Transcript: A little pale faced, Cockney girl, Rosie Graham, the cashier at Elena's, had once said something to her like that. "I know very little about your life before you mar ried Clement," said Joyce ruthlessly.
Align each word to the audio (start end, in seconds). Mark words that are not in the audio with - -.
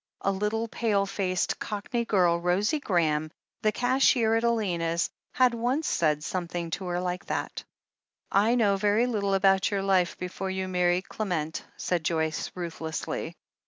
A 0.21 0.31
little 0.31 0.67
pale 0.67 1.05
faced, 1.05 1.59
Cockney 1.59 2.05
girl, 2.05 2.39
Rosie 2.39 2.79
Graham, 2.79 3.29
the 3.61 3.71
cashier 3.71 4.33
at 4.33 4.43
Elena's, 4.43 5.11
had 5.35 5.53
once 5.53 5.85
said 5.87 6.23
something 6.23 6.71
to 6.71 6.85
her 6.87 6.99
like 6.99 7.25
that. 7.27 7.63
"I 8.31 8.55
know 8.55 8.77
very 8.77 9.05
little 9.05 9.35
about 9.35 9.69
your 9.69 9.83
life 9.83 10.17
before 10.17 10.49
you 10.49 10.67
mar 10.67 10.87
ried 10.87 11.07
Clement," 11.07 11.63
said 11.77 12.03
Joyce 12.03 12.49
ruthlessly. 12.55 13.35